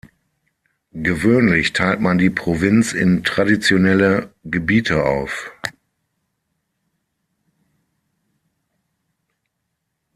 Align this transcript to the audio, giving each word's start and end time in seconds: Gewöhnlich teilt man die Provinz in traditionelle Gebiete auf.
Gewöhnlich 0.95 1.73
teilt 1.73 1.99
man 2.01 2.17
die 2.17 2.31
Provinz 2.31 2.91
in 2.91 3.23
traditionelle 3.23 4.33
Gebiete 4.43 5.03
auf. 5.05 5.51